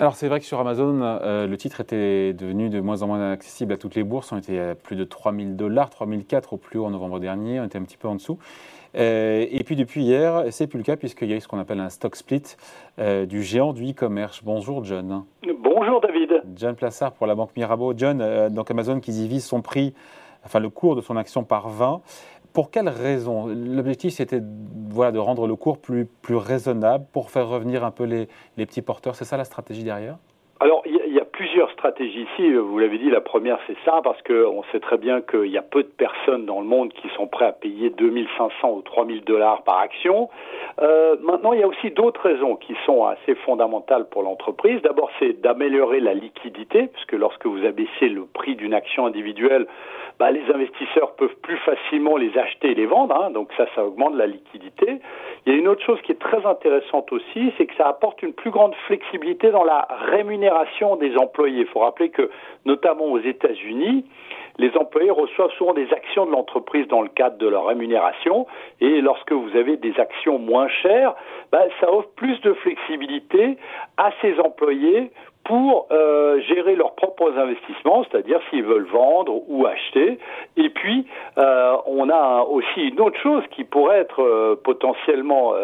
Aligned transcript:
Alors 0.00 0.14
c'est 0.14 0.28
vrai 0.28 0.38
que 0.38 0.46
sur 0.46 0.60
Amazon, 0.60 1.00
euh, 1.02 1.48
le 1.48 1.56
titre 1.56 1.80
était 1.80 2.32
devenu 2.32 2.70
de 2.70 2.78
moins 2.78 3.02
en 3.02 3.08
moins 3.08 3.32
accessible 3.32 3.72
à 3.72 3.76
toutes 3.76 3.96
les 3.96 4.04
bourses. 4.04 4.30
On 4.30 4.38
était 4.38 4.60
à 4.60 4.74
plus 4.76 4.94
de 4.94 5.02
3000 5.02 5.56
dollars, 5.56 5.90
3004 5.90 6.52
au 6.52 6.56
plus 6.56 6.78
haut 6.78 6.84
en 6.84 6.90
novembre 6.90 7.18
dernier. 7.18 7.58
On 7.58 7.64
était 7.64 7.78
un 7.78 7.82
petit 7.82 7.96
peu 7.96 8.06
en 8.06 8.14
dessous. 8.14 8.38
Euh, 8.94 9.44
et 9.50 9.64
puis 9.64 9.74
depuis 9.74 10.04
hier, 10.04 10.44
c'est 10.50 10.68
plus 10.68 10.78
le 10.78 10.84
cas 10.84 10.96
puisqu'il 10.96 11.28
y 11.28 11.32
a 11.32 11.36
eu 11.36 11.40
ce 11.40 11.48
qu'on 11.48 11.58
appelle 11.58 11.80
un 11.80 11.88
stock 11.88 12.14
split 12.14 12.44
euh, 13.00 13.26
du 13.26 13.42
géant 13.42 13.72
du 13.72 13.90
e-commerce. 13.90 14.40
Bonjour 14.44 14.84
John. 14.84 15.24
Bonjour 15.60 16.00
David. 16.00 16.42
John 16.54 16.76
Plassard 16.76 17.12
pour 17.14 17.26
la 17.26 17.34
banque 17.34 17.50
Mirabeau. 17.56 17.92
John, 17.96 18.50
donc 18.50 18.70
Amazon 18.70 19.00
qui 19.00 19.10
divise 19.10 19.44
son 19.44 19.62
prix, 19.62 19.94
enfin 20.44 20.60
le 20.60 20.70
cours 20.70 20.94
de 20.94 21.00
son 21.00 21.16
action 21.16 21.42
par 21.42 21.70
20. 21.70 22.02
Pour 22.52 22.70
quelle 22.70 22.88
raison? 22.88 23.46
L'objectif, 23.46 24.14
c'était 24.14 24.42
voilà, 24.90 25.12
de 25.12 25.18
rendre 25.18 25.46
le 25.46 25.56
cours 25.56 25.78
plus, 25.78 26.08
raisonnable 26.30 27.04
pour 27.12 27.30
faire 27.30 27.48
revenir 27.48 27.84
un 27.84 27.90
peu 27.90 28.04
les, 28.04 28.28
petits 28.56 28.82
porteurs. 28.82 29.14
C'est 29.14 29.24
ça 29.24 29.36
la 29.36 29.44
stratégie 29.44 29.84
derrière? 29.84 30.16
Plusieurs 31.38 31.70
stratégies 31.70 32.26
ici. 32.34 32.52
Vous 32.52 32.80
l'avez 32.80 32.98
dit, 32.98 33.10
la 33.10 33.20
première, 33.20 33.60
c'est 33.68 33.76
ça, 33.84 34.00
parce 34.02 34.20
qu'on 34.22 34.64
sait 34.72 34.80
très 34.80 34.98
bien 34.98 35.20
qu'il 35.20 35.46
y 35.46 35.56
a 35.56 35.62
peu 35.62 35.84
de 35.84 35.88
personnes 35.88 36.46
dans 36.46 36.58
le 36.58 36.66
monde 36.66 36.92
qui 36.92 37.08
sont 37.10 37.28
prêts 37.28 37.44
à 37.44 37.52
payer 37.52 37.90
2500 37.90 38.72
ou 38.72 38.82
3000 38.82 39.22
dollars 39.22 39.62
par 39.62 39.78
action. 39.78 40.30
Euh, 40.82 41.14
maintenant, 41.22 41.52
il 41.52 41.60
y 41.60 41.62
a 41.62 41.68
aussi 41.68 41.92
d'autres 41.92 42.22
raisons 42.22 42.56
qui 42.56 42.74
sont 42.84 43.04
assez 43.04 43.36
fondamentales 43.46 44.08
pour 44.08 44.24
l'entreprise. 44.24 44.82
D'abord, 44.82 45.10
c'est 45.20 45.40
d'améliorer 45.40 46.00
la 46.00 46.12
liquidité, 46.12 46.88
puisque 46.88 47.12
lorsque 47.12 47.46
vous 47.46 47.64
abaissez 47.64 48.08
le 48.08 48.24
prix 48.26 48.56
d'une 48.56 48.74
action 48.74 49.06
individuelle, 49.06 49.68
bah, 50.18 50.32
les 50.32 50.42
investisseurs 50.52 51.14
peuvent 51.14 51.36
plus 51.42 51.58
facilement 51.58 52.16
les 52.16 52.36
acheter 52.36 52.72
et 52.72 52.74
les 52.74 52.86
vendre, 52.86 53.14
hein, 53.14 53.30
donc 53.30 53.50
ça, 53.56 53.66
ça 53.76 53.84
augmente 53.84 54.16
la 54.16 54.26
liquidité. 54.26 55.00
Il 55.46 55.52
y 55.52 55.56
a 55.56 55.58
une 55.58 55.68
autre 55.68 55.84
chose 55.84 56.00
qui 56.02 56.10
est 56.10 56.18
très 56.18 56.44
intéressante 56.44 57.12
aussi, 57.12 57.52
c'est 57.56 57.66
que 57.66 57.74
ça 57.76 57.86
apporte 57.86 58.20
une 58.22 58.32
plus 58.32 58.50
grande 58.50 58.74
flexibilité 58.86 59.52
dans 59.52 59.62
la 59.62 59.86
rémunération 60.10 60.96
des 60.96 61.16
Il 61.46 61.66
faut 61.66 61.80
rappeler 61.80 62.10
que, 62.10 62.30
notamment 62.64 63.06
aux 63.06 63.20
États-Unis, 63.20 64.04
les 64.58 64.76
employés 64.76 65.10
reçoivent 65.10 65.52
souvent 65.52 65.72
des 65.72 65.90
actions 65.92 66.26
de 66.26 66.32
l'entreprise 66.32 66.88
dans 66.88 67.02
le 67.02 67.08
cadre 67.08 67.38
de 67.38 67.46
leur 67.46 67.66
rémunération, 67.66 68.46
et 68.80 69.00
lorsque 69.00 69.32
vous 69.32 69.56
avez 69.56 69.76
des 69.76 69.98
actions 70.00 70.38
moins 70.38 70.68
chères, 70.68 71.14
bah, 71.52 71.62
ça 71.80 71.92
offre 71.92 72.08
plus 72.16 72.40
de 72.40 72.52
flexibilité 72.54 73.56
à 73.96 74.10
ces 74.20 74.38
employés 74.40 75.10
pour 75.48 75.88
euh, 75.90 76.40
gérer 76.42 76.76
leurs 76.76 76.94
propres 76.94 77.32
investissements, 77.38 78.04
c'est-à-dire 78.04 78.38
s'ils 78.50 78.64
veulent 78.64 78.86
vendre 78.86 79.40
ou 79.48 79.64
acheter. 79.66 80.18
Et 80.58 80.68
puis, 80.68 81.06
euh, 81.38 81.74
on 81.86 82.10
a 82.10 82.42
aussi 82.42 82.88
une 82.88 83.00
autre 83.00 83.18
chose 83.18 83.42
qui 83.52 83.64
pourrait 83.64 84.00
être 84.00 84.22
euh, 84.22 84.60
potentiellement 84.62 85.54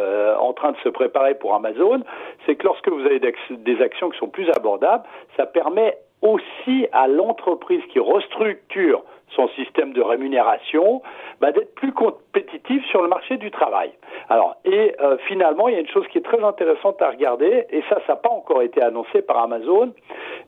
en 0.40 0.52
train 0.54 0.72
de 0.72 0.76
se 0.78 0.88
préparer 0.88 1.34
pour 1.34 1.54
Amazon, 1.54 2.00
c'est 2.46 2.56
que 2.56 2.64
lorsque 2.64 2.88
vous 2.88 3.04
avez 3.04 3.20
des 3.20 3.82
actions 3.82 4.08
qui 4.08 4.18
sont 4.18 4.28
plus 4.28 4.48
abordables, 4.56 5.04
ça 5.36 5.44
permet 5.44 5.98
aussi 6.24 6.88
à 6.92 7.06
l'entreprise 7.06 7.82
qui 7.92 8.00
restructure 8.00 9.02
son 9.36 9.48
système 9.48 9.92
de 9.92 10.00
rémunération, 10.00 11.02
bah, 11.40 11.52
d'être 11.52 11.74
plus 11.74 11.92
compétitif 11.92 12.84
sur 12.86 13.02
le 13.02 13.08
marché 13.08 13.36
du 13.36 13.50
travail. 13.50 13.92
Alors, 14.28 14.56
et 14.64 14.94
euh, 15.00 15.16
finalement, 15.26 15.68
il 15.68 15.74
y 15.74 15.76
a 15.76 15.80
une 15.80 15.88
chose 15.88 16.06
qui 16.08 16.18
est 16.18 16.24
très 16.24 16.42
intéressante 16.42 17.00
à 17.02 17.10
regarder, 17.10 17.66
et 17.70 17.82
ça, 17.88 17.96
ça 18.06 18.14
n'a 18.14 18.16
pas 18.16 18.30
encore 18.30 18.62
été 18.62 18.80
annoncé 18.80 19.22
par 19.22 19.38
Amazon, 19.38 19.92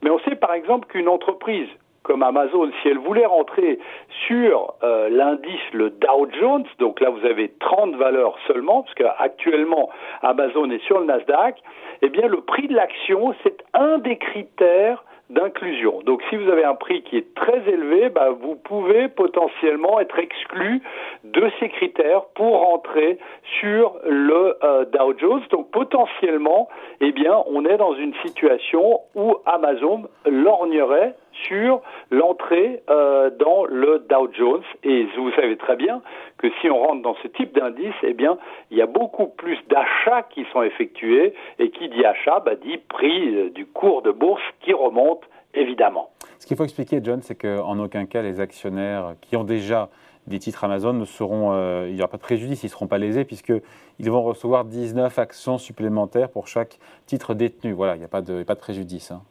mais 0.03 0.11
on 0.11 0.19
sait 0.21 0.37
par 0.37 0.55
exemple 0.55 0.87
qu'une 0.89 1.09
entreprise 1.09 1.69
comme 2.05 2.23
Amazon, 2.23 2.71
si 2.81 2.89
elle 2.89 2.99
voulait 2.99 3.27
rentrer 3.27 3.81
sur 4.29 4.75
euh, 4.85 5.09
l'indice, 5.09 5.61
le 5.73 5.91
Dow 5.91 6.29
Jones, 6.39 6.65
donc 6.79 7.01
là 7.01 7.11
vous 7.11 7.27
avez 7.27 7.53
30 7.59 7.97
valeurs 7.97 8.37
seulement, 8.47 8.83
parce 8.83 8.95
qu'actuellement 8.95 9.91
Amazon 10.23 10.71
est 10.71 10.83
sur 10.85 11.01
le 11.01 11.07
Nasdaq, 11.07 11.57
eh 12.03 12.09
bien 12.09 12.29
le 12.29 12.43
prix 12.43 12.69
de 12.69 12.75
l'action, 12.75 13.35
c'est 13.43 13.57
un 13.75 13.99
des 13.99 14.19
critères 14.19 15.03
d'inclusion. 15.31 16.01
Donc 16.03 16.23
si 16.29 16.37
vous 16.37 16.49
avez 16.51 16.65
un 16.65 16.75
prix 16.75 17.03
qui 17.03 17.17
est 17.17 17.35
très 17.35 17.59
élevé, 17.69 18.09
bah, 18.09 18.31
vous 18.31 18.55
pouvez 18.55 19.09
potentiellement 19.09 19.99
être 20.01 20.19
exclu 20.19 20.83
de 21.25 21.51
ces 21.59 21.69
critères 21.69 22.27
pour 22.35 22.61
rentrer 22.61 23.19
sur 23.61 23.97
le 24.05 24.57
euh, 24.63 24.85
Dow 24.85 25.15
Jones. 25.19 25.43
Donc 25.51 25.71
potentiellement, 25.71 26.69
eh 27.01 27.13
bien, 27.13 27.43
on 27.47 27.65
est 27.65 27.77
dans 27.77 27.95
une 27.95 28.15
situation 28.25 29.01
où 29.15 29.37
Amazon 29.47 30.05
lorgnerait 30.27 31.15
sur 31.45 31.83
l'entrée 32.11 32.83
euh, 32.91 33.31
dans 33.31 33.65
le 33.65 34.05
Dow 34.09 34.29
Jones. 34.33 34.63
Et 34.83 35.07
vous 35.17 35.31
savez 35.33 35.57
très 35.57 35.77
bien 35.77 36.03
que 36.39 36.49
si 36.61 36.71
on 36.71 36.79
rentre 36.79 37.03
dans 37.03 37.17
ce 37.23 37.29
type 37.29 37.55
d'indice, 37.55 37.95
eh 38.03 38.15
bien, 38.15 38.39
il 38.71 38.79
y 38.79 38.83
a 38.83 38.87
beaucoup 38.87 39.29
plus 39.29 39.59
d'achats 39.69 40.27
qui 40.31 40.45
sont 40.53 40.63
effectués. 40.63 41.35
Et 41.59 41.71
qui 41.71 41.89
dit 41.89 42.05
achat, 42.05 42.41
bah, 42.41 42.55
dit 42.55 42.79
prix 42.89 43.35
euh, 43.35 43.51
du 43.51 43.67
cours 43.67 44.03
de 44.03 44.11
bourse 44.11 44.43
qui 44.61 44.73
remonte, 44.73 45.23
évidemment. 45.55 46.11
Ce 46.39 46.47
qu'il 46.47 46.57
faut 46.57 46.65
expliquer, 46.65 47.01
John, 47.03 47.23
c'est 47.23 47.35
qu'en 47.35 47.79
aucun 47.79 48.07
cas, 48.07 48.23
les 48.23 48.41
actionnaires 48.41 49.15
qui 49.23 49.37
ont 49.37 49.45
déjà 49.45 49.89
des 50.27 50.39
titres 50.39 50.65
Amazon 50.65 50.93
ne 50.93 51.05
seront, 51.05 51.53
euh, 51.53 51.87
il 51.89 51.95
n'y 51.95 52.01
aura 52.01 52.09
pas 52.09 52.17
de 52.17 52.23
préjudice, 52.23 52.63
ils 52.63 52.67
ne 52.67 52.71
seront 52.71 52.87
pas 52.87 52.99
lésés 52.99 53.25
puisqu'ils 53.25 54.11
vont 54.11 54.23
recevoir 54.23 54.65
19 54.65 55.19
actions 55.19 55.59
supplémentaires 55.59 56.31
pour 56.31 56.49
chaque 56.49 56.79
titre 57.07 57.35
détenu. 57.35 57.73
Voilà, 57.73 57.95
il 57.95 57.99
n'y 57.99 58.05
a, 58.05 58.09
pas 58.09 58.23
de, 58.23 58.43
pas 58.43 58.55
de 58.55 58.61
préjudice. 58.61 59.13
Hein. 59.13 59.23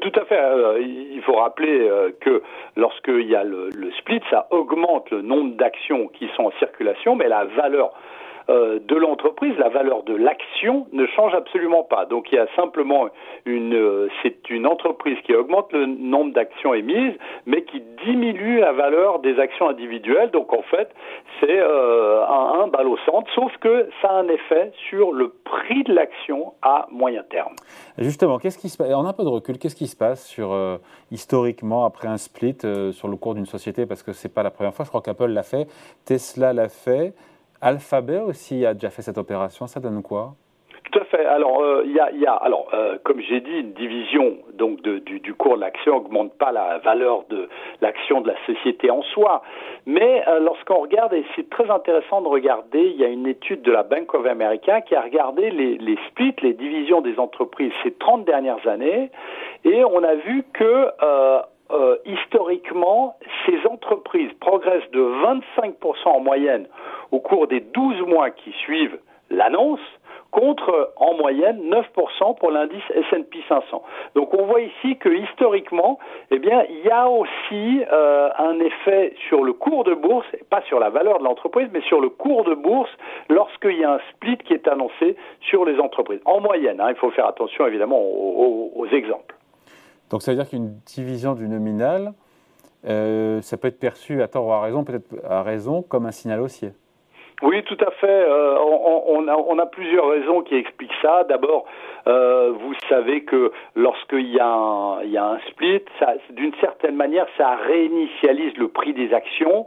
Tout 0.00 0.12
à 0.14 0.24
fait. 0.24 0.38
Euh, 0.38 0.80
il 0.80 1.20
faut 1.22 1.34
rappeler 1.34 1.88
euh, 1.88 2.10
que 2.20 2.42
lorsqu'il 2.76 3.28
y 3.28 3.36
a 3.36 3.44
le, 3.44 3.70
split, 3.98 4.22
ça 4.30 4.46
augmente 4.50 5.10
le 5.10 5.20
nombre 5.20 5.54
d'actions 5.56 6.08
qui 6.08 6.28
sont 6.34 6.44
en 6.44 6.52
circulation, 6.58 7.14
mais 7.14 7.28
la 7.28 7.44
valeur 7.44 7.92
euh, 8.48 8.78
de 8.80 8.96
l'entreprise, 8.96 9.54
la 9.58 9.68
valeur 9.68 10.02
de 10.02 10.14
l'action 10.14 10.86
ne 10.92 11.06
change 11.06 11.34
absolument 11.34 11.82
pas. 11.82 12.06
Donc 12.06 12.30
il 12.32 12.36
y 12.36 12.38
a 12.38 12.46
simplement 12.56 13.08
une, 13.44 14.08
c'est 14.22 14.50
une 14.50 14.66
entreprise 14.66 15.18
qui 15.24 15.34
augmente 15.34 15.72
le 15.72 15.86
nombre 15.86 16.32
d'actions 16.32 16.74
émises, 16.74 17.14
mais 17.46 17.62
qui 17.62 17.82
diminue 18.04 18.60
la 18.60 18.72
valeur 18.72 19.20
des 19.20 19.38
actions 19.38 19.68
individuelles. 19.68 20.30
Donc 20.30 20.52
en 20.52 20.62
fait, 20.62 20.90
c'est 21.40 21.60
un, 21.60 22.62
un 22.62 22.66
balle 22.68 22.88
au 22.88 22.96
centre, 23.06 23.30
sauf 23.34 23.56
que 23.58 23.88
ça 24.00 24.08
a 24.08 24.14
un 24.14 24.28
effet 24.28 24.72
sur 24.88 25.12
le 25.12 25.28
prix 25.44 25.82
de 25.84 25.94
l'action 25.94 26.54
à 26.62 26.86
moyen 26.90 27.22
terme. 27.30 27.54
Justement, 27.98 28.38
qu'est-ce 28.38 28.58
qui 28.58 28.68
se 28.68 28.76
passe 28.76 28.88
On 28.92 29.04
a 29.04 29.08
un 29.08 29.12
peu 29.12 29.24
de 29.24 29.28
recul. 29.28 29.58
Qu'est-ce 29.58 29.76
qui 29.76 29.86
se 29.86 29.96
passe 29.96 30.26
sur 30.26 30.52
euh, 30.52 30.78
historiquement 31.10 31.84
après 31.84 32.08
un 32.08 32.16
split 32.16 32.56
euh, 32.64 32.92
sur 32.92 33.08
le 33.08 33.16
cours 33.16 33.34
d'une 33.34 33.46
société? 33.46 33.86
Parce 33.86 34.02
que 34.02 34.12
c'est 34.12 34.32
pas 34.32 34.42
la 34.42 34.50
première 34.50 34.74
fois. 34.74 34.84
Je 34.84 34.90
crois 34.90 35.02
qu'Apple 35.02 35.26
l'a 35.26 35.42
fait, 35.42 35.66
Tesla 36.04 36.52
l'a 36.52 36.68
fait, 36.68 37.14
Alphabet 37.62 38.18
aussi 38.18 38.66
a 38.66 38.74
déjà 38.74 38.90
fait 38.90 39.02
cette 39.02 39.18
opération. 39.18 39.68
Ça 39.68 39.78
donne 39.78 40.02
quoi? 40.02 40.34
Tout 40.90 40.98
à 40.98 41.04
fait. 41.04 41.24
Alors, 41.24 41.62
euh, 41.62 41.84
il 41.86 41.92
y, 41.92 42.26
alors, 42.26 42.68
euh, 42.74 42.98
comme 43.04 43.20
j'ai 43.20 43.40
dit, 43.40 43.60
une 43.60 43.72
division 43.72 44.38
donc 44.54 44.82
du, 44.82 45.34
cours 45.34 45.56
de 45.56 45.60
l'action 45.60 45.96
augmente 45.96 46.34
pas 46.34 46.50
la 46.52 46.78
valeur 46.78 47.24
de 47.30 47.48
l'action 47.80 48.20
de 48.20 48.28
la 48.28 48.34
société 48.46 48.90
en 48.90 49.02
soi. 49.02 49.42
Mais 49.86 50.24
euh, 50.26 50.40
lorsqu'on 50.40 50.80
regarde, 50.80 51.14
et 51.14 51.24
c'est 51.36 51.48
très 51.48 51.70
intéressant 51.70 52.20
de 52.20 52.28
regarder, 52.28 52.80
il 52.80 53.00
y 53.00 53.04
a 53.04 53.08
une 53.08 53.26
étude 53.26 53.62
de 53.62 53.70
la 53.70 53.84
Bank 53.84 54.12
of 54.12 54.26
America 54.26 54.80
qui 54.80 54.94
a 54.94 55.00
regardé 55.00 55.50
les 55.50 55.98
splits, 56.08 56.34
les 56.42 56.52
divisions 56.52 57.00
des 57.00 57.18
entreprises 57.18 57.72
ces 57.84 57.92
30 57.92 58.24
dernières 58.24 58.66
années, 58.66 59.10
et 59.64 59.84
on 59.84 60.02
a 60.02 60.14
vu 60.14 60.44
que 60.52 60.88
historiquement, 62.04 63.16
ces 63.46 63.66
entreprises 63.66 64.32
progressent 64.40 64.90
de 64.92 65.00
25% 65.00 66.08
en 66.08 66.20
moyenne 66.20 66.66
au 67.10 67.20
cours 67.20 67.46
des 67.46 67.60
12 67.60 68.00
mois 68.06 68.30
qui 68.30 68.52
suivent 68.52 68.98
l'annonce, 69.30 69.80
contre 70.32 70.92
en 70.96 71.14
moyenne 71.14 71.60
9% 71.70 72.38
pour 72.38 72.50
l'indice 72.50 72.82
S&P 72.94 73.38
500. 73.48 73.82
Donc 74.14 74.32
on 74.34 74.46
voit 74.46 74.62
ici 74.62 74.96
que 74.96 75.10
historiquement, 75.10 75.98
eh 76.30 76.38
bien, 76.38 76.64
il 76.70 76.80
y 76.86 76.90
a 76.90 77.06
aussi 77.08 77.84
euh, 77.92 78.30
un 78.38 78.58
effet 78.58 79.14
sur 79.28 79.44
le 79.44 79.52
cours 79.52 79.84
de 79.84 79.94
bourse, 79.94 80.26
pas 80.48 80.62
sur 80.62 80.80
la 80.80 80.88
valeur 80.88 81.18
de 81.18 81.24
l'entreprise, 81.24 81.68
mais 81.72 81.82
sur 81.82 82.00
le 82.00 82.08
cours 82.08 82.44
de 82.44 82.54
bourse 82.54 82.90
lorsqu'il 83.28 83.78
y 83.78 83.84
a 83.84 83.92
un 83.92 84.00
split 84.10 84.38
qui 84.38 84.54
est 84.54 84.66
annoncé 84.68 85.16
sur 85.40 85.66
les 85.66 85.78
entreprises. 85.78 86.20
En 86.24 86.40
moyenne, 86.40 86.80
hein, 86.80 86.88
il 86.88 86.96
faut 86.96 87.10
faire 87.10 87.26
attention 87.26 87.66
évidemment 87.66 88.00
aux, 88.00 88.86
exemples. 88.90 89.34
Donc 90.12 90.20
ça 90.22 90.30
veut 90.30 90.36
dire 90.36 90.48
qu'une 90.48 90.78
division 90.84 91.34
du 91.34 91.48
nominal, 91.48 92.12
euh, 92.84 93.40
ça 93.40 93.56
peut 93.56 93.68
être 93.68 93.78
perçu 93.78 94.22
à 94.22 94.28
tort 94.28 94.46
ou 94.46 94.52
à 94.52 94.60
raison, 94.60 94.84
peut-être 94.84 95.06
à 95.24 95.42
raison, 95.42 95.80
comme 95.80 96.04
un 96.04 96.12
signal 96.12 96.42
haussier. 96.42 96.74
Oui, 97.42 97.60
tout 97.64 97.78
à 97.84 97.90
fait. 97.90 98.06
Euh, 98.06 98.56
on, 98.58 99.58
a, 99.58 99.66
plusieurs 99.66 100.08
raisons 100.08 100.42
qui 100.42 100.54
expliquent 100.54 100.94
ça. 101.02 101.24
D'abord, 101.24 101.64
euh, 102.06 102.52
vous 102.52 102.74
savez 102.88 103.24
que 103.24 103.50
lorsqu'il 103.74 104.30
y, 104.30 104.38
a 104.38 104.46
un, 104.46 105.02
il 105.02 105.10
y 105.10 105.16
a 105.16 105.24
un 105.24 105.38
split, 105.48 105.82
d'une 106.30 106.54
certaine 106.60 106.94
manière, 106.94 107.26
ça 107.36 107.56
réinitialise 107.66 108.56
le 108.58 108.68
prix 108.68 108.92
des 108.92 109.12
actions, 109.12 109.66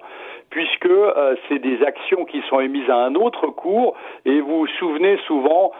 puisque 0.49 0.85
euh, 0.85 1.35
c'est 1.49 1.59
des 1.59 1.83
actions 1.83 2.23
qui 2.23 2.41
sont 2.49 2.61
émises 2.61 2.89
à 2.89 2.95
un 2.95 3.15
autre 3.15 3.47
cours, 3.47 3.95
et 4.23 4.39
vous 4.39 4.59
vous 4.59 4.67
souvenez 4.79 5.17
souvent 5.27 5.71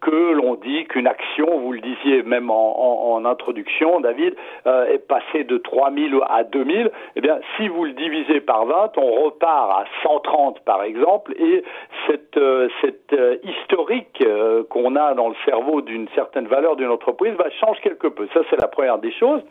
que 0.00 0.32
l'on 0.32 0.56
dit 0.56 0.86
qu'une 0.86 1.06
action, 1.06 1.46
vous 1.60 1.72
le 1.72 1.80
disiez 1.80 2.24
même 2.24 2.50
en, 2.50 3.24
introduction, 3.24 4.00
David, 4.00 4.34
est 4.64 5.06
passée 5.06 5.44
de 5.44 5.56
3000 5.58 6.18
à 6.28 6.42
2000. 6.42 6.90
Eh 7.14 7.20
bien, 7.20 7.38
si 7.56 7.68
vous 7.68 7.84
le 7.84 7.92
divisez 7.92 8.40
par 8.40 8.66
20, 8.66 8.98
on 8.98 9.24
repart 9.24 9.70
à 9.70 9.84
130 10.02 10.60
par 10.64 10.82
exemple, 10.82 11.05
et 11.38 11.62
cette, 12.06 12.36
euh, 12.36 12.68
cette 12.80 13.14
historique 13.44 14.24
qu'on 14.70 14.96
a 14.96 15.14
dans 15.14 15.28
le 15.28 15.34
cerveau 15.44 15.80
d'une 15.80 16.08
certaine 16.14 16.46
valeur 16.46 16.76
d'une 16.76 16.90
entreprise 16.90 17.34
va 17.34 17.50
changer 17.50 17.80
quelque 17.80 18.08
peu. 18.08 18.28
Ça, 18.34 18.40
c'est 18.50 18.60
la 18.60 18.68
première 18.68 18.98
des 18.98 19.12
choses. 19.12 19.42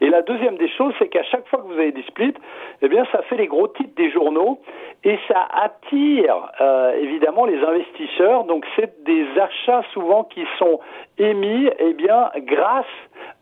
Et 0.00 0.08
la 0.08 0.22
deuxième 0.22 0.56
des 0.56 0.68
choses, 0.68 0.92
c'est 0.98 1.08
qu'à 1.08 1.24
chaque 1.24 1.46
fois 1.48 1.60
que 1.60 1.66
vous 1.66 1.78
avez 1.78 1.92
des 1.92 2.02
splits, 2.02 2.34
eh 2.82 2.88
bien, 2.88 3.04
ça 3.12 3.22
fait 3.22 3.36
les 3.36 3.46
gros 3.46 3.68
titres 3.68 3.94
des 3.96 4.10
journaux 4.10 4.60
et 5.04 5.18
ça 5.28 5.48
attire 5.52 6.52
évidemment 7.00 7.46
les 7.46 7.58
investisseurs. 7.62 8.44
Donc, 8.44 8.64
c'est 8.76 9.02
des 9.04 9.26
achats 9.38 9.82
souvent 9.92 10.24
qui 10.24 10.44
sont 10.58 10.80
émis 11.18 11.68
eh 11.78 11.94
bien, 11.94 12.30
grâce 12.38 12.86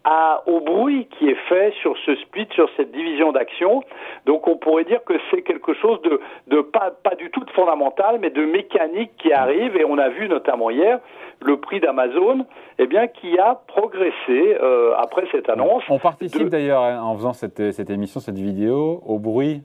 à, 0.04 0.42
au 0.46 0.60
bruit 0.60 1.08
qui 1.18 1.28
est 1.28 1.48
fait 1.48 1.72
sur 1.82 1.96
ce 2.04 2.14
split, 2.16 2.46
sur 2.54 2.68
cette 2.76 2.92
division 2.92 3.32
d'actions. 3.32 3.82
Donc 4.24 4.46
on 4.46 4.56
pourrait 4.56 4.84
dire 4.84 5.02
que 5.04 5.14
c'est 5.30 5.42
quelque 5.42 5.74
chose 5.74 6.00
de, 6.02 6.20
de 6.46 6.60
pas, 6.60 6.90
pas 6.90 7.14
du 7.16 7.30
tout 7.30 7.44
de 7.44 7.50
fondamental, 7.50 8.18
mais 8.20 8.30
de 8.30 8.44
mécanique 8.44 9.10
qui 9.18 9.32
arrive, 9.32 9.76
et 9.76 9.84
on 9.84 9.98
a 9.98 10.08
vu 10.08 10.28
notamment 10.28 10.70
hier 10.70 11.00
le 11.40 11.58
prix 11.58 11.80
d'Amazon, 11.80 12.46
eh 12.78 12.86
bien, 12.86 13.08
qui 13.08 13.38
a 13.38 13.60
progressé 13.66 14.14
euh, 14.60 14.94
après 14.96 15.24
cette 15.32 15.48
annonce. 15.48 15.82
On 15.88 15.98
participe 15.98 16.48
d'ailleurs 16.48 16.82
hein, 16.82 17.02
en 17.02 17.14
faisant 17.14 17.32
cette, 17.32 17.72
cette 17.72 17.90
émission, 17.90 18.20
cette 18.20 18.38
vidéo, 18.38 19.02
au 19.06 19.18
bruit 19.18 19.62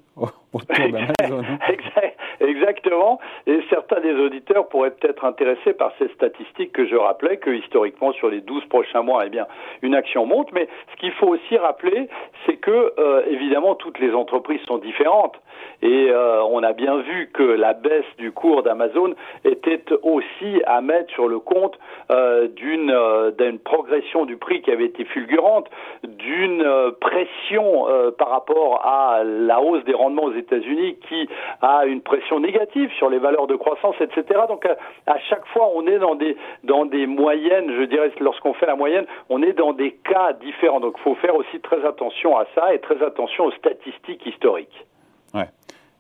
autour 0.54 0.90
d'Amazon. 0.92 1.44
Et 3.48 3.60
certains 3.70 4.00
des 4.02 4.14
auditeurs 4.14 4.68
pourraient 4.68 4.92
peut-être 4.92 5.26
intéressés 5.26 5.74
par 5.74 5.92
ces 5.98 6.08
statistiques 6.10 6.72
que 6.74 6.86
je 6.86 6.96
rappelais, 6.96 7.38
que 7.38 7.50
historiquement, 7.50 8.12
sur 8.14 8.30
les 8.30 8.42
12 8.42 8.66
prochains 8.66 9.02
mois, 9.02 9.24
eh 9.26 9.30
bien, 9.30 9.48
une 9.82 9.96
action 9.96 10.26
monte. 10.26 10.52
Mais 10.54 10.68
ce 10.92 11.00
qu'il 11.00 11.12
faut 11.14 11.28
aussi 11.28 11.58
rappeler, 11.58 12.08
c'est 12.46 12.58
que, 12.58 12.94
euh, 13.00 13.24
évidemment, 13.30 13.76
toutes 13.76 14.00
les 14.00 14.14
entreprises 14.14 14.62
sont 14.68 14.78
différentes. 14.78 15.36
Et 15.82 16.10
euh, 16.10 16.44
on 16.44 16.64
a 16.64 16.74
bien 16.74 16.98
vu 16.98 17.30
que 17.34 17.44
la 17.44 17.74
baisse 17.74 18.06
du 18.18 18.32
cours 18.32 18.64
d'Amazon 18.64 19.14
était 19.44 19.84
aussi 20.04 20.62
à 20.66 20.82
mettre 20.82 21.12
sur 21.14 21.28
le 21.28 21.40
compte 21.40 21.78
euh, 22.12 22.48
d'une 22.48 22.92
d'une 23.38 23.60
progression 23.60 24.26
du 24.26 24.38
prix 24.38 24.62
qui 24.62 24.72
avait 24.72 24.86
été 24.86 25.06
fulgurante, 25.06 25.70
d'une 26.04 26.66
pression 27.00 27.86
par 28.18 28.30
rapport 28.30 28.86
à 28.86 29.24
la 29.24 29.62
hausse 29.62 29.84
des 29.86 29.94
rendements 29.94 30.24
aux 30.24 30.34
États-Unis 30.34 30.98
qui 31.08 31.30
a 31.62 31.86
une 31.86 32.02
pression 32.02 32.40
négative 32.40 32.91
sur 32.98 33.10
les 33.10 33.20
valeurs 33.20 33.48
de 33.48 33.56
croissance, 33.56 33.96
etc. 34.00 34.42
Donc 34.48 34.66
à, 34.66 35.20
chaque 35.30 35.46
fois, 35.48 35.70
on 35.76 35.86
est 35.88 36.00
dans 36.00 36.16
des 36.16 36.38
dans 36.64 36.86
des 36.86 37.08
moyennes. 37.08 37.72
Je 37.80 37.84
dirais, 37.84 38.12
lorsqu'on 38.20 38.54
fait 38.54 38.66
la 38.66 38.76
moyenne, 38.76 39.06
on 39.30 39.42
est 39.42 39.54
dans 39.54 39.74
des 39.74 39.94
cas 39.94 40.34
différents. 40.34 40.80
Donc 40.80 40.96
il 40.98 41.02
faut 41.02 41.16
faire 41.16 41.36
aussi 41.36 41.60
très 41.62 41.86
attention 41.86 42.38
à 42.38 42.46
ça 42.56 42.74
et 42.74 42.80
très 42.80 43.04
attention 43.04 43.46
aux 43.46 43.52
statistiques 43.52 44.26
historiques. 44.26 44.86
Ouais. 45.34 45.50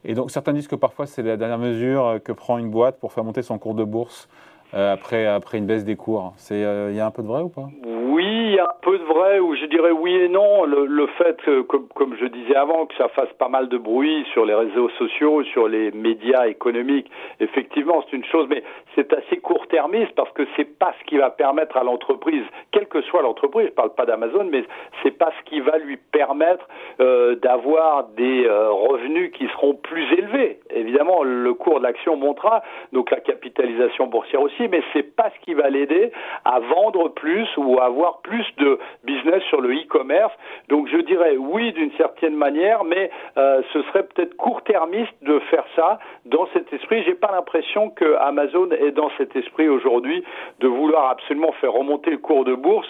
Et 0.03 0.13
donc 0.13 0.31
certains 0.31 0.53
disent 0.53 0.67
que 0.67 0.75
parfois 0.75 1.05
c'est 1.05 1.21
la 1.21 1.37
dernière 1.37 1.59
mesure 1.59 2.19
que 2.23 2.31
prend 2.31 2.57
une 2.57 2.71
boîte 2.71 2.99
pour 2.99 3.13
faire 3.13 3.23
monter 3.23 3.43
son 3.43 3.59
cours 3.59 3.75
de 3.75 3.83
bourse 3.83 4.27
euh, 4.73 4.93
après, 4.93 5.25
après 5.25 5.57
une 5.57 5.65
baisse 5.65 5.83
des 5.83 5.95
cours. 5.95 6.33
Il 6.49 6.55
euh, 6.55 6.91
y 6.93 6.99
a 6.99 7.05
un 7.05 7.11
peu 7.11 7.21
de 7.21 7.27
vrai 7.27 7.41
ou 7.41 7.49
pas? 7.49 7.67
Oui, 8.11 8.25
il 8.25 8.55
y 8.55 8.59
a 8.59 8.65
un 8.65 8.81
peu 8.81 8.97
de 8.97 9.03
vrai, 9.03 9.39
ou 9.39 9.55
je 9.55 9.65
dirais 9.67 9.91
oui 9.91 10.13
et 10.13 10.27
non. 10.27 10.65
Le, 10.65 11.07
fait, 11.17 11.37
que, 11.43 11.61
comme, 11.61 12.15
je 12.19 12.25
disais 12.25 12.55
avant, 12.55 12.85
que 12.85 12.93
ça 12.95 13.07
fasse 13.07 13.31
pas 13.39 13.47
mal 13.47 13.69
de 13.69 13.77
bruit 13.77 14.25
sur 14.33 14.43
les 14.45 14.53
réseaux 14.53 14.89
sociaux, 14.97 15.43
sur 15.45 15.69
les 15.69 15.91
médias 15.91 16.47
économiques, 16.47 17.09
effectivement, 17.39 18.03
c'est 18.03 18.17
une 18.17 18.25
chose, 18.25 18.47
mais 18.49 18.63
c'est 18.95 19.13
assez 19.13 19.37
court-termiste 19.37 20.11
parce 20.15 20.31
que 20.31 20.43
c'est 20.57 20.77
pas 20.77 20.93
ce 20.99 21.05
qui 21.05 21.17
va 21.17 21.29
permettre 21.29 21.77
à 21.77 21.85
l'entreprise, 21.85 22.43
quelle 22.71 22.87
que 22.87 23.01
soit 23.03 23.21
l'entreprise, 23.21 23.67
je 23.67 23.73
parle 23.73 23.93
pas 23.93 24.05
d'Amazon, 24.05 24.43
mais 24.51 24.65
c'est 25.03 25.17
pas 25.17 25.31
ce 25.39 25.49
qui 25.49 25.61
va 25.61 25.77
lui 25.77 25.95
permettre 25.95 26.67
euh, 26.99 27.35
d'avoir 27.35 28.09
des 28.09 28.45
revenus 28.49 29.31
qui 29.31 29.47
seront 29.47 29.75
plus 29.75 30.11
élevés. 30.13 30.59
Évidemment, 30.69 31.23
le 31.23 31.53
cours 31.53 31.79
de 31.79 31.83
l'action 31.85 32.17
montera, 32.17 32.61
donc 32.91 33.09
la 33.11 33.21
capitalisation 33.21 34.07
boursière 34.07 34.41
aussi 34.41 34.67
mais 34.67 34.81
c'est 34.93 35.15
pas 35.15 35.29
ce 35.35 35.45
qui 35.45 35.53
va 35.53 35.69
l'aider 35.69 36.11
à 36.45 36.59
vendre 36.59 37.09
plus 37.09 37.47
ou 37.57 37.79
à 37.79 37.85
avoir 37.85 38.00
plus 38.23 38.45
de 38.57 38.79
business 39.03 39.41
sur 39.49 39.61
le 39.61 39.73
e-commerce. 39.73 40.33
Donc 40.69 40.87
je 40.87 40.97
dirais 40.97 41.37
oui 41.37 41.71
d'une 41.73 41.91
certaine 41.93 42.35
manière, 42.35 42.83
mais 42.83 43.09
euh, 43.37 43.61
ce 43.73 43.81
serait 43.83 44.03
peut-être 44.03 44.35
court-termiste 44.35 45.13
de 45.21 45.39
faire 45.51 45.65
ça 45.75 45.99
dans 46.25 46.47
cet 46.53 46.71
esprit. 46.73 47.03
J'ai 47.03 47.15
pas 47.15 47.31
l'impression 47.31 47.89
que 47.89 48.15
Amazon 48.15 48.69
est 48.71 48.91
dans 48.91 49.09
cet 49.17 49.35
esprit 49.35 49.69
aujourd'hui 49.69 50.23
de 50.59 50.67
vouloir 50.67 51.09
absolument 51.09 51.51
faire 51.53 51.73
remonter 51.73 52.11
le 52.11 52.17
cours 52.17 52.45
de 52.45 52.55
bourse 52.55 52.89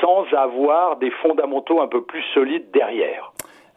sans 0.00 0.24
avoir 0.36 0.96
des 0.96 1.10
fondamentaux 1.10 1.80
un 1.80 1.88
peu 1.88 2.02
plus 2.02 2.22
solides 2.34 2.70
derrière. 2.72 3.32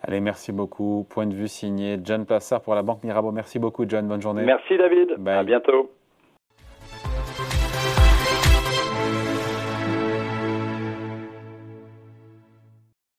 Allez, 0.08 0.20
merci 0.20 0.52
beaucoup. 0.52 1.06
Point 1.10 1.26
de 1.26 1.34
vue 1.34 1.48
signé 1.48 1.98
John 2.04 2.26
Plassard 2.26 2.62
pour 2.62 2.76
la 2.76 2.84
Banque 2.84 3.04
Mirabeau. 3.04 3.32
Merci 3.32 3.58
beaucoup, 3.58 3.86
John. 3.88 4.08
Bonne 4.08 4.22
journée. 4.22 4.44
Merci, 4.44 4.78
David. 4.78 5.16
À 5.26 5.44
bientôt. 5.44 5.90